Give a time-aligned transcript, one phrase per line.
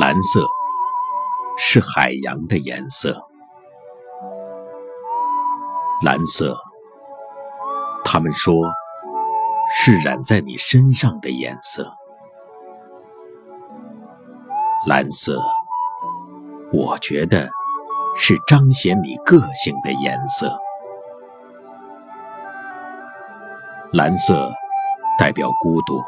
[0.00, 0.46] 蓝色
[1.58, 3.26] 是海洋的颜色，
[6.02, 6.56] 蓝色，
[8.02, 8.54] 他们说
[9.70, 11.92] 是染在你身上的颜色。
[14.86, 15.38] 蓝色，
[16.72, 17.50] 我觉得
[18.16, 20.58] 是彰显你个性的颜色。
[23.92, 24.50] 蓝色
[25.18, 26.00] 代表孤独，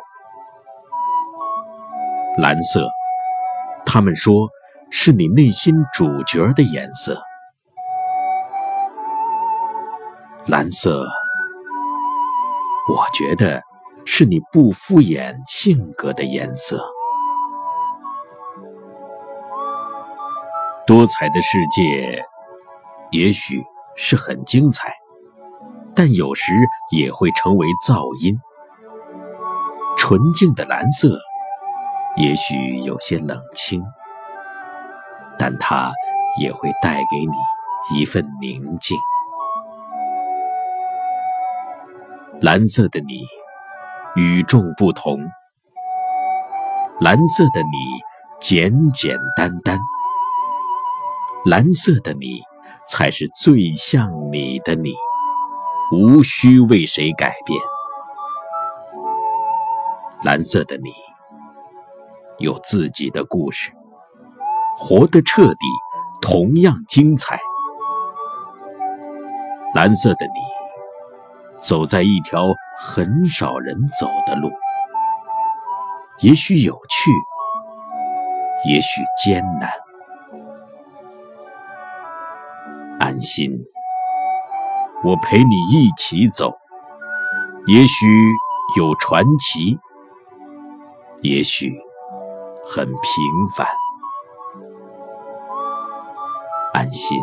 [2.39, 2.89] 蓝色。
[3.95, 4.49] 他们说，
[4.91, 7.23] 是你内心主角的颜色，
[10.49, 11.07] 蓝色。
[12.89, 13.63] 我觉得
[14.05, 16.85] 是你不敷衍性格的颜色。
[20.89, 22.27] 多彩的世界，
[23.13, 23.63] 也许
[23.95, 24.93] 是很精彩，
[25.95, 26.53] 但有时
[26.91, 28.37] 也会成为噪音。
[29.97, 31.17] 纯净的蓝色。
[32.17, 33.85] 也许有些冷清，
[35.37, 35.93] 但它
[36.41, 38.97] 也会带给你一份宁静。
[42.41, 43.25] 蓝色的你
[44.15, 45.19] 与众不同，
[47.01, 47.79] 蓝色的你
[48.41, 49.81] 简简单单，
[51.45, 52.43] 蓝色的你
[52.87, 54.95] 才是最像你的你，
[55.91, 57.59] 无需为谁改变。
[60.23, 60.91] 蓝色的你。
[62.39, 63.73] 有自己的故事，
[64.77, 65.67] 活得彻底，
[66.21, 67.39] 同样精彩。
[69.75, 74.51] 蓝色的你，走在一条很少人走的路，
[76.21, 77.11] 也许有趣，
[78.69, 79.71] 也许艰难。
[82.99, 83.65] 安心，
[85.05, 86.55] 我陪你一起走，
[87.67, 88.07] 也许
[88.77, 89.79] 有传奇，
[91.21, 91.84] 也许。
[92.67, 93.67] 很平凡，
[96.73, 97.19] 安心，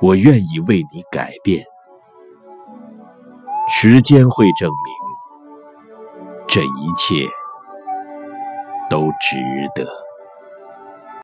[0.00, 1.64] 我愿意为你改变。
[3.68, 4.94] 时间会证明，
[6.46, 7.26] 这一切
[8.90, 9.36] 都值
[9.74, 10.11] 得。